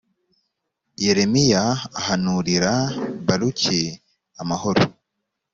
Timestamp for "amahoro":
4.41-4.83